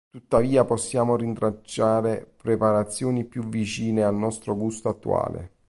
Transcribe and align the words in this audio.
Tuttavia 0.09 0.65
possiamo 0.65 1.15
rintracciare 1.15 2.27
preparazioni 2.41 3.23
più 3.23 3.43
vicine 3.47 4.01
al 4.03 4.15
nostro 4.15 4.55
gusto 4.55 4.89
attuale. 4.89 5.51